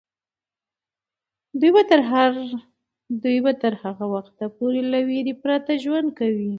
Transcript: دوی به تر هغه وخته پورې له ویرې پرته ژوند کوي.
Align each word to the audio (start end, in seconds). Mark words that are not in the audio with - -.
دوی 3.21 3.39
به 3.43 3.53
تر 3.61 3.73
هغه 3.83 4.05
وخته 4.15 4.45
پورې 4.57 4.79
له 4.91 4.99
ویرې 5.07 5.33
پرته 5.43 5.71
ژوند 5.83 6.09
کوي. 6.19 6.49